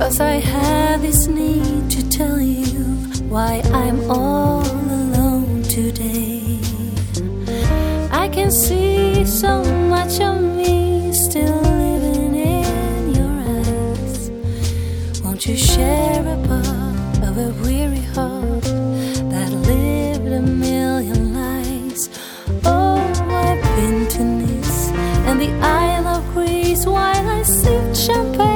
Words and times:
Cause 0.00 0.18
I 0.18 0.40
have 0.40 1.02
this 1.02 1.26
need 1.26 1.90
to 1.90 2.08
tell 2.08 2.40
you 2.40 2.84
why 3.28 3.60
I'm 3.66 4.10
all 4.10 4.66
alone 4.66 5.62
today. 5.64 6.58
I 8.10 8.30
can 8.30 8.50
see 8.50 9.26
so 9.26 9.62
much 9.90 10.18
of 10.20 10.40
me 10.40 11.12
still 11.12 11.60
living 11.60 12.34
in 12.34 13.14
your 13.14 13.34
eyes. 13.58 14.30
Won't 15.20 15.46
you 15.46 15.58
share 15.58 16.22
a 16.26 16.38
part 16.48 17.18
of 17.28 17.36
a 17.36 17.52
weary 17.62 18.04
heart 18.16 18.64
that 19.34 19.50
lived 19.52 20.32
a 20.32 20.40
million 20.40 21.34
lives? 21.34 22.08
Oh, 22.64 22.96
I've 23.28 23.62
been 23.76 24.08
to 24.08 24.24
Nice 24.24 24.88
and 25.28 25.38
the 25.38 25.52
Isle 25.60 26.06
of 26.06 26.32
Greece 26.32 26.86
while 26.86 27.28
I 27.28 27.42
sipped 27.42 27.98
champagne 27.98 28.49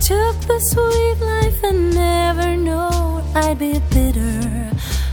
took 0.00 0.36
the 0.46 0.60
sweet 0.70 1.18
life 1.20 1.64
and 1.64 1.94
never 1.94 2.56
know 2.56 3.22
I'd 3.34 3.58
be 3.58 3.80
bitter 3.90 4.70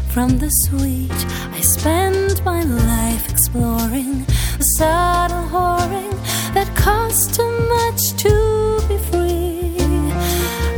from 0.09 0.37
the 0.37 0.49
sweet. 0.65 1.19
I 1.53 1.61
spent 1.61 2.43
my 2.45 2.61
life 2.63 3.29
exploring 3.29 4.25
the 4.59 4.65
subtle 4.77 5.47
whoring 5.53 6.13
that 6.53 6.69
cost 6.75 7.33
too 7.35 7.51
much 7.75 8.13
to 8.23 8.81
be 8.87 8.97
free. 9.09 9.77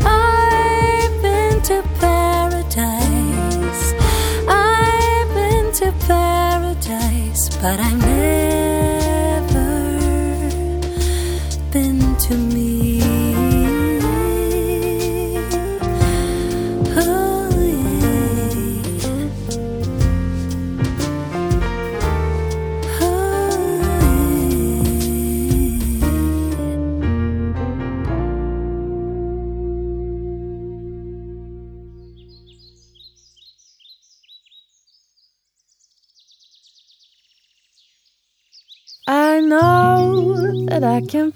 I've 0.06 1.22
been 1.22 1.62
to 1.64 1.84
paradise. 2.00 3.84
I've 4.48 5.30
been 5.34 5.72
to 5.82 5.92
paradise, 6.08 7.50
but 7.62 7.80
I've 7.80 7.98
never 8.00 8.17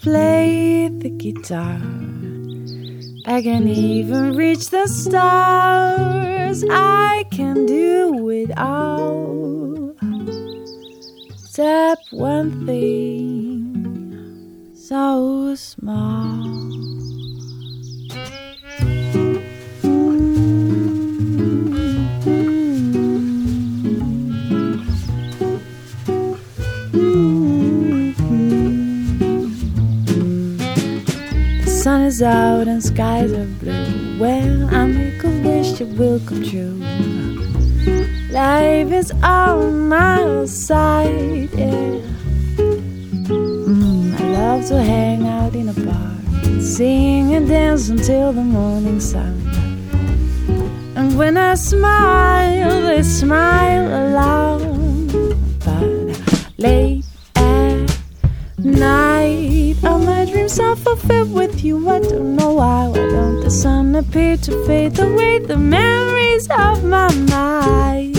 play 0.02 0.90
the 0.90 1.10
guitar. 1.10 1.82
I 3.26 3.42
can 3.42 3.68
even 3.68 4.36
reach 4.36 4.70
the 4.70 4.88
stars. 4.88 6.64
I 6.70 7.26
can 7.32 7.66
do 7.66 8.30
it 8.30 8.58
all. 8.58 9.72
One 12.12 12.66
thing 12.66 14.76
so 14.76 15.56
small. 15.56 16.91
Sun 31.82 32.04
is 32.04 32.22
out 32.22 32.68
and 32.68 32.84
skies 32.84 33.34
are 33.34 33.46
blue. 33.60 34.20
Well, 34.20 34.70
I 34.70 34.86
make 34.86 35.24
a 35.24 35.30
wish 35.42 35.82
it 35.82 35.88
will 35.98 36.20
come 36.28 36.44
true. 36.44 36.78
Life 38.30 38.92
is 38.92 39.12
on 39.24 39.90
my 39.90 40.46
side, 40.46 41.50
yeah. 41.52 42.02
Mm, 43.66 44.14
I 44.14 44.24
love 44.38 44.68
to 44.68 44.80
hang 44.80 45.28
out 45.28 45.56
in 45.56 45.70
a 45.70 45.74
bar, 45.74 46.62
sing 46.62 47.34
and 47.34 47.48
dance 47.48 47.90
until 47.90 48.32
the 48.32 48.44
morning 48.44 49.00
sun. 49.00 49.34
And 50.96 51.18
when 51.18 51.36
I 51.36 51.56
smile, 51.56 52.82
they 52.82 53.02
smile 53.02 53.88
along. 53.88 54.81
Dreams 60.42 60.60
are 60.60 60.76
fulfilled 60.76 61.32
with 61.34 61.64
you. 61.64 61.88
I 61.88 62.00
don't 62.00 62.36
know 62.36 62.54
why. 62.54 62.88
Why 62.88 62.96
don't 62.96 63.42
the 63.42 63.52
sun 63.52 63.96
appear 63.96 64.38
to 64.38 64.66
fade 64.66 64.98
away 64.98 65.38
the 65.38 65.58
memories 65.58 66.48
of 66.50 66.84
my 66.84 67.14
mind? 67.14 68.16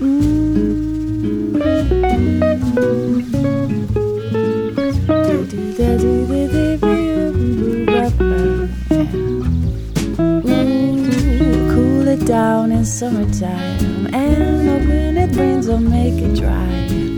Mm. 0.00 0.60
Ooh, 10.44 11.74
cool 11.74 12.08
it 12.08 12.26
down 12.26 12.72
in 12.72 12.84
summertime, 12.84 14.06
and 14.12 14.88
when 14.88 15.16
it 15.16 15.34
rains, 15.36 15.68
I'll 15.68 15.78
make 15.78 16.20
it 16.22 16.36
dry. 16.36 17.09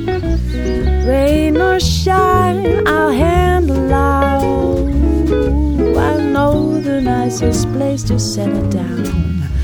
Fine, 2.52 2.86
I'll 2.86 3.10
handle 3.10 3.92
out. 3.92 4.88
I 5.98 6.24
know 6.34 6.80
the 6.80 7.00
nicest 7.00 7.70
place 7.72 8.02
to 8.04 8.18
settle 8.18 8.68
down. 8.68 9.04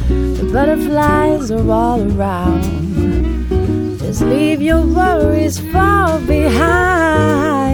The 0.08 0.48
butterflies 0.52 1.50
are 1.50 1.70
all 1.70 2.00
around. 2.12 3.98
Just 3.98 4.22
leave 4.22 4.62
your 4.62 4.82
worries 4.82 5.58
far 5.72 6.20
behind. 6.20 7.67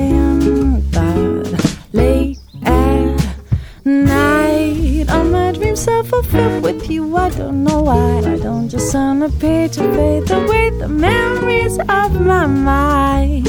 Are 6.34 6.60
with 6.60 6.90
you. 6.90 7.16
I 7.16 7.30
don't 7.30 7.64
know 7.64 7.82
why. 7.82 8.18
I 8.18 8.36
don't 8.36 8.68
just 8.68 8.94
on 8.94 9.22
a 9.22 9.28
page 9.28 9.76
of 9.76 9.94
fade 9.94 10.30
away 10.30 10.70
the 10.70 10.88
memories 10.88 11.78
of 11.78 12.20
my 12.20 12.46
mind. 12.46 13.46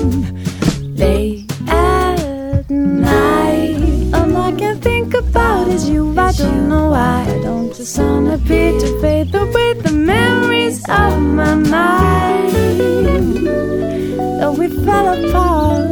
Late 0.98 1.52
at 1.68 2.70
night, 2.70 4.14
all 4.14 4.38
I 4.38 4.52
can 4.52 4.80
think 4.80 5.14
about 5.14 5.68
is 5.68 5.90
you. 5.90 6.18
I 6.18 6.32
don't 6.32 6.70
know 6.70 6.90
why. 6.92 7.26
I 7.28 7.42
don't 7.42 7.74
just 7.74 7.98
on 8.00 8.28
a 8.28 8.38
page 8.38 8.84
of 8.84 9.02
fade 9.02 9.34
away 9.34 9.74
the 9.74 9.92
memories 9.92 10.80
of 10.90 11.20
my 11.22 11.56
mind. 11.56 12.54
Though 14.40 14.54
we 14.54 14.68
fell 14.86 15.08
apart, 15.14 15.90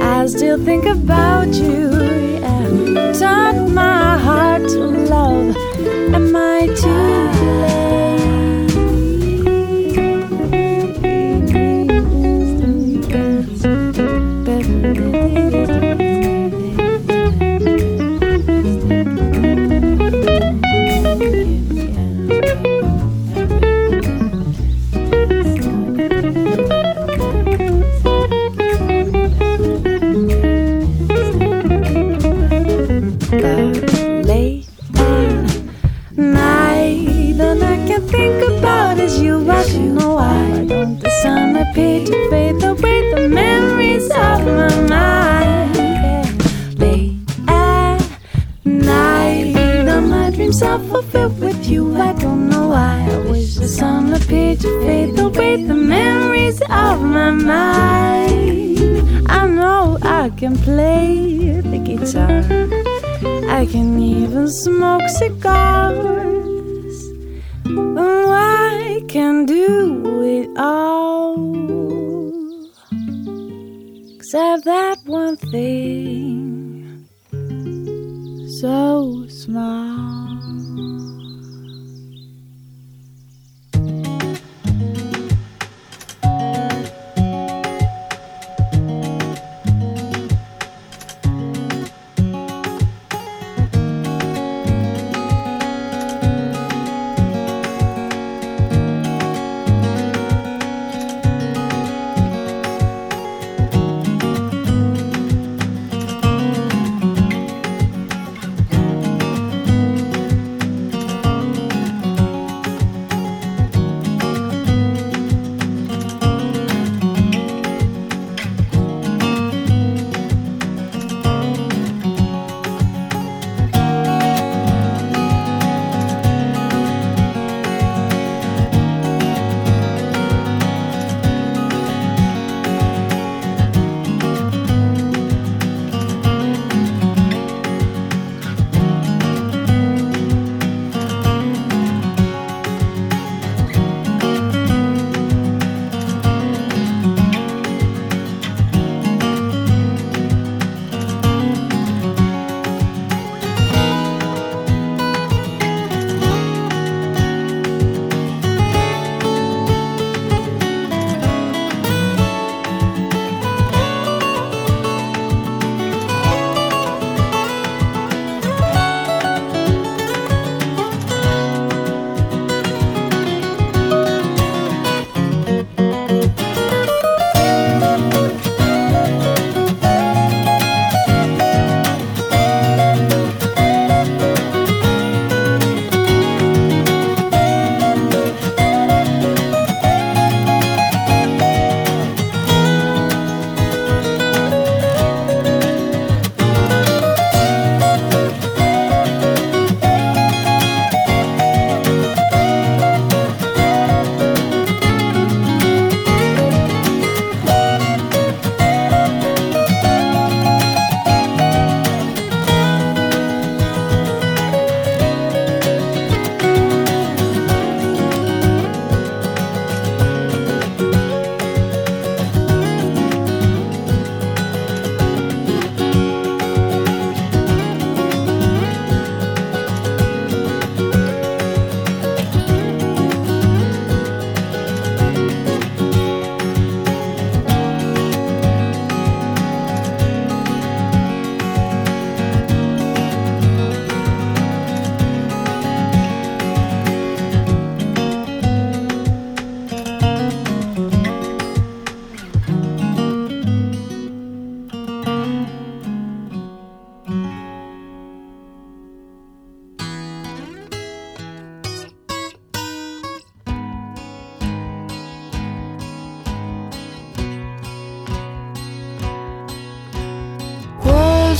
I 0.00 0.26
still 0.26 0.58
think 0.64 0.84
about 0.84 1.54
you. 1.54 1.90
Yeah. 1.92 3.12
Taught 3.12 3.68
my 3.70 4.18
heart 4.18 4.62
to 4.62 4.78
love. 4.78 5.61
Too 6.62 6.68
late 6.68 7.81
of 56.92 57.00
my 57.00 57.30
mind. 57.30 58.78
I 59.28 59.46
know 59.46 59.98
I 60.02 60.30
can 60.30 60.56
play 60.58 61.60
the 61.72 61.78
guitar. 61.78 62.42
I 63.58 63.66
can 63.66 63.98
even 63.98 64.48
smoke 64.48 65.08
cigars. 65.08 65.71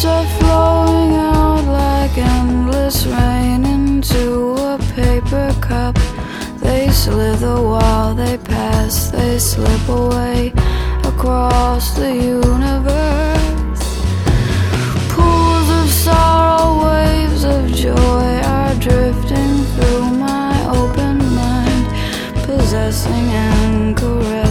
are 0.05 0.27
flowing 0.41 1.15
out 1.15 1.65
like 1.65 2.19
endless 2.19 3.07
rain 3.07 3.65
into 3.65 4.55
a 4.55 4.79
paper 4.95 5.55
cup. 5.61 5.97
They 6.59 6.89
slither 6.91 7.61
while 7.63 8.15
they 8.15 8.39
pass, 8.39 9.11
they 9.11 9.39
slip 9.39 9.89
away 9.89 10.53
across 11.05 11.95
the 11.95 12.13
universe. 12.15 13.85
Pools 15.11 15.69
of 15.81 15.89
sorrow, 15.89 16.85
waves 16.85 17.45
of 17.45 17.73
joy 17.73 18.41
are 18.57 18.75
drifting 18.77 19.55
through 19.75 20.05
my 20.19 20.53
open 20.81 21.19
mind, 21.35 21.87
possessing 22.45 23.29
and 23.31 23.97
caressing. 23.97 24.42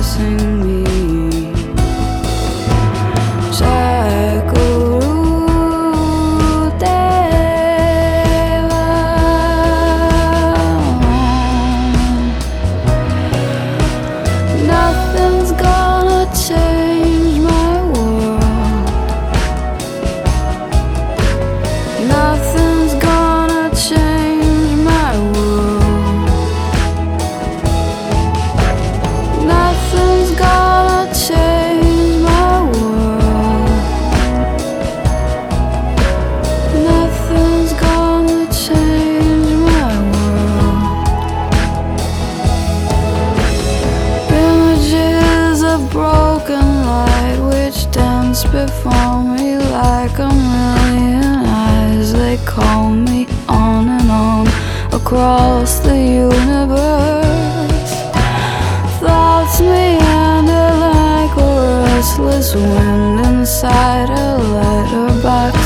wind 62.72 63.20
inside 63.20 64.10
a 64.10 64.38
letterbox. 64.56 65.58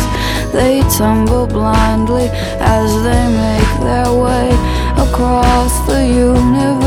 They 0.52 0.82
tumble 0.98 1.48
blindly 1.48 2.30
as 2.60 2.90
they 3.04 3.24
make 3.46 3.72
their 3.88 4.12
way 4.26 4.50
across 5.06 5.74
the 5.88 6.02
universe. 6.08 6.85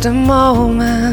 just 0.00 0.06
a 0.06 0.12
moment. 0.12 1.09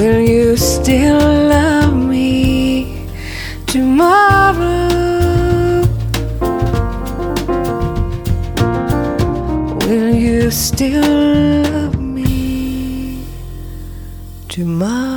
Will 0.00 0.20
you 0.22 0.56
still 0.56 1.18
love 1.18 1.94
me 1.94 3.06
tomorrow? 3.66 4.56
Will 9.84 10.14
you 10.14 10.50
still 10.50 11.02
love 11.02 12.00
me 12.00 13.26
tomorrow? 14.48 15.09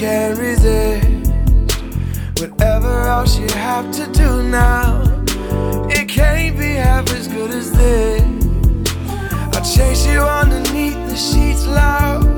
can't 0.00 0.38
resist 0.38 1.30
whatever 2.40 3.02
else 3.02 3.38
you 3.38 3.46
have 3.48 3.90
to 3.90 4.10
do 4.12 4.42
now. 4.44 5.02
It 5.90 6.08
can't 6.08 6.58
be 6.58 6.72
half 6.72 7.12
as 7.12 7.28
good 7.28 7.50
as 7.50 7.70
this. 7.70 8.22
I 9.54 9.60
chase 9.60 10.06
you 10.06 10.20
underneath 10.20 10.96
the 11.06 11.16
sheets 11.16 11.66
loud. 11.66 12.29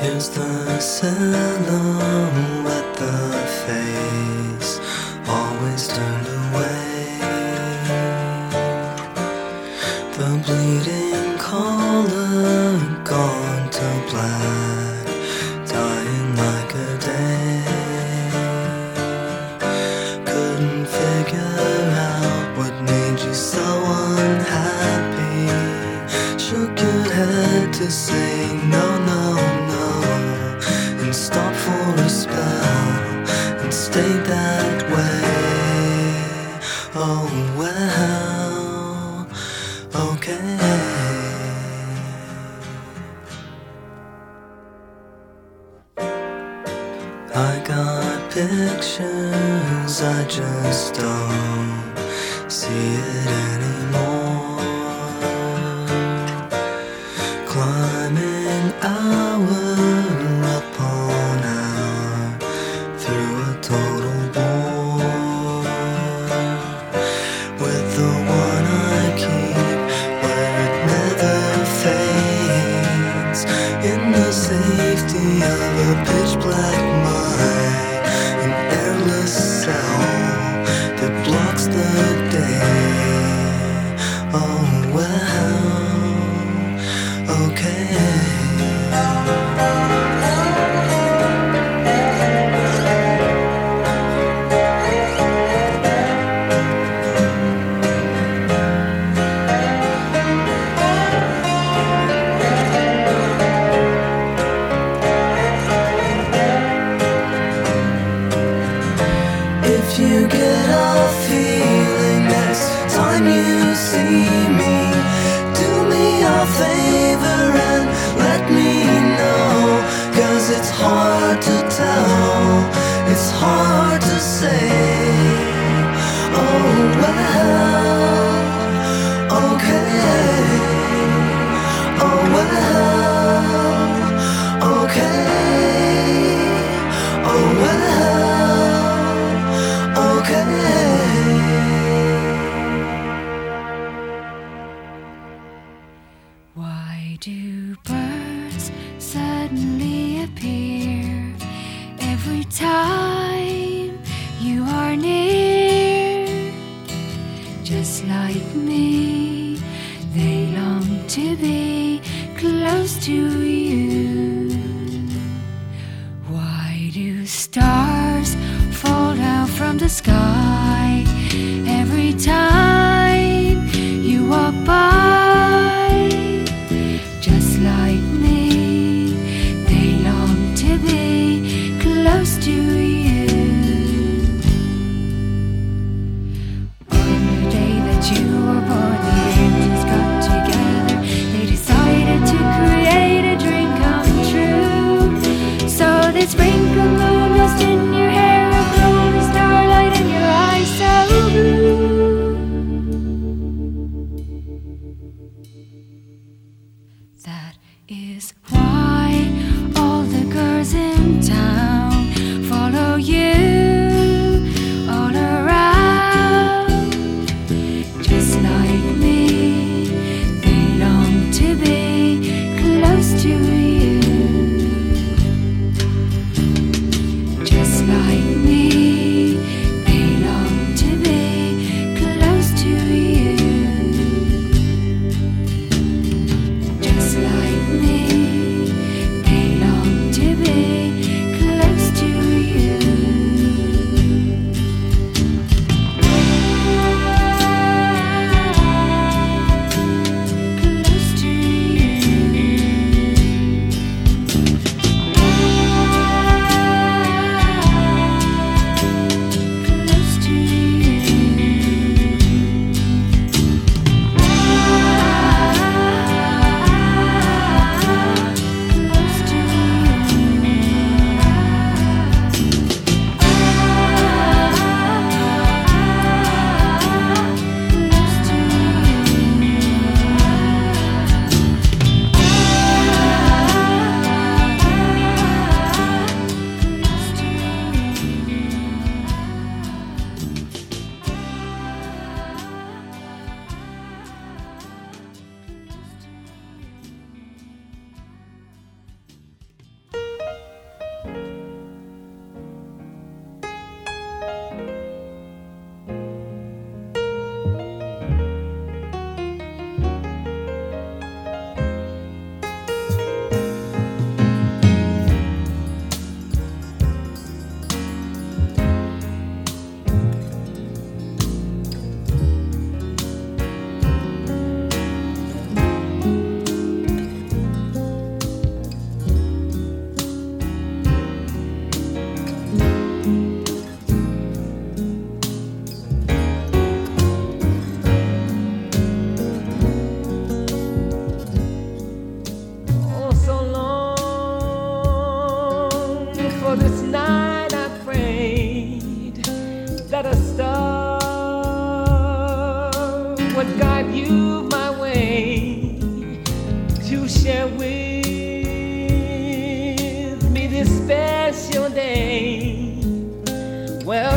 Here's 0.00 0.28
the 0.28 0.78
salon, 0.78 2.64
with 2.64 2.88
the 2.94 3.18
face 3.66 4.78
always 5.26 5.88
turned 5.88 6.28
away. 6.28 7.18
The 10.16 10.42
bleeding. 10.46 10.97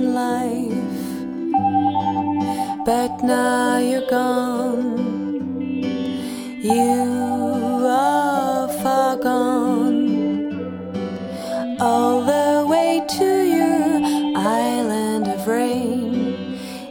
life. 0.00 0.72
But 2.84 3.22
now 3.22 3.78
you're 3.78 4.08
gone, 4.08 4.98
you 6.62 7.86
are 7.86 8.68
far 8.82 9.16
gone 9.16 10.06
all 11.80 12.20
the 12.22 12.66
way 12.66 13.02
to 13.18 13.24
your 13.56 14.02
island 14.36 15.28
of 15.28 15.46
rain. 15.46 16.14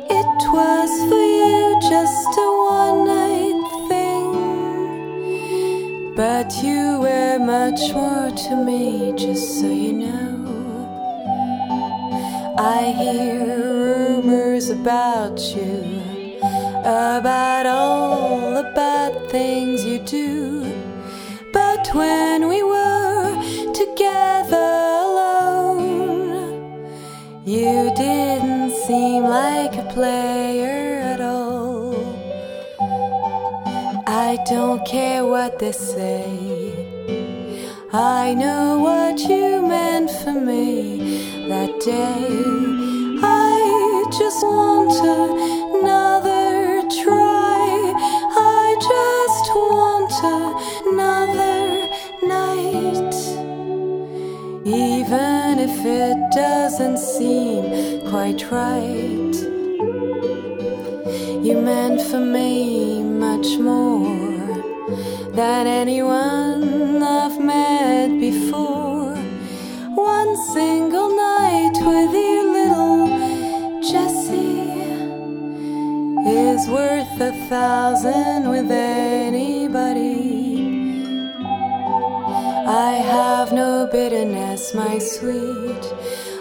It 0.10 0.40
was 0.58 0.92
for 1.10 1.26
you 1.40 1.80
just 1.90 2.38
a 2.38 2.50
one 2.78 3.00
night 3.08 3.64
thing, 3.90 4.30
but 6.16 6.50
you 6.64 7.00
were 7.00 7.40
much 7.40 7.94
more 7.94 8.30
to 8.32 8.56
me, 8.56 9.14
just 9.18 9.60
so 9.60 9.68
you. 9.68 9.95
I 12.58 12.94
hear 12.98 14.16
rumors 14.16 14.70
about 14.70 15.38
you, 15.54 16.02
about 16.80 17.66
all 17.66 18.54
the 18.54 18.72
bad 18.74 19.30
things 19.30 19.84
you 19.84 20.00
do. 20.00 20.64
But 21.52 21.94
when 21.94 22.48
we 22.48 22.64
were 22.64 23.36
together 23.74 24.70
alone, 25.04 26.88
you 27.46 27.92
didn't 27.94 28.72
seem 28.72 29.24
like 29.26 29.76
a 29.76 29.84
player 29.94 31.02
at 31.02 31.20
all. 31.20 31.94
I 34.08 34.38
don't 34.46 34.86
care 34.88 35.26
what 35.26 35.60
they 35.60 35.74
say. 35.74 36.72
I 37.92 38.34
know 38.34 38.80
what 38.80 39.20
you 39.20 39.62
meant 39.68 40.10
for 40.10 40.32
me 40.32 40.85
that 41.48 41.80
day. 41.80 42.44
I 43.22 44.06
just 44.12 44.44
want 44.44 44.94
another 45.78 46.82
try. 47.02 47.94
I 48.36 48.76
just 48.92 49.46
want 49.54 50.14
another 50.90 51.90
night. 52.24 53.14
Even 54.66 55.60
if 55.60 55.86
it 55.86 56.18
doesn't 56.34 56.98
seem 56.98 58.02
quite 58.10 58.42
right. 58.52 59.36
You 61.46 61.62
meant 61.62 62.02
for 62.02 62.20
me 62.20 63.04
much 63.04 63.60
more 63.60 64.08
than 65.36 65.68
anyone 65.68 67.04
I've 67.04 67.40
met 67.40 67.65
worth 76.68 77.20
a 77.22 77.32
thousand 77.50 78.50
with 78.50 78.72
anybody. 78.72 80.36
I 82.68 82.92
have 82.94 83.52
no 83.52 83.88
bitterness, 83.92 84.74
my 84.74 84.98
sweet. 84.98 85.94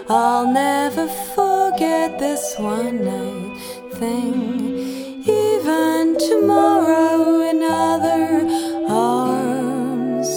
I'll 0.08 0.46
never 0.46 1.08
forget 1.34 2.18
this 2.18 2.54
one 2.58 3.04
night 3.04 3.60
thing. 3.94 5.22
Even 5.26 6.16
tomorrow 6.18 7.40
in 7.50 7.62
other 7.62 8.46
arms, 8.88 10.30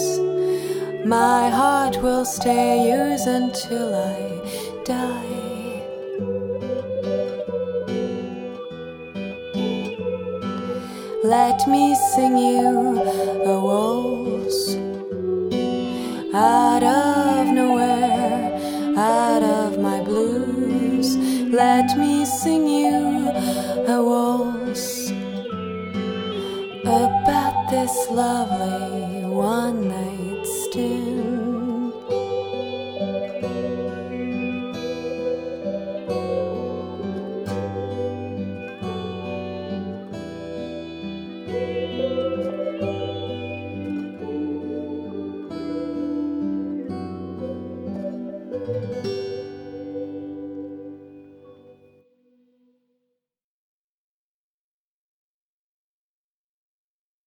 my 1.06 1.48
heart 1.50 2.02
will 2.02 2.24
stay 2.24 2.88
yours 2.90 3.26
until 3.26 3.94
I 3.94 4.84
die. 4.84 5.17
Let 11.28 11.68
me 11.68 11.94
sing 11.94 12.38
you 12.38 13.02
a 13.44 13.60
waltz 13.60 14.76
out 16.32 16.82
of 16.82 17.48
nowhere, 17.48 18.94
out 18.96 19.42
of 19.42 19.78
my 19.78 20.00
blues. 20.00 21.18
Let 21.52 21.98
me 21.98 22.24
sing 22.24 22.66
you 22.66 23.28
a 23.94 24.02
waltz 24.02 25.10
about 26.80 27.68
this 27.70 27.94
lovely 28.10 29.26
one 29.26 29.86
night 29.86 30.46
stand. 30.46 31.07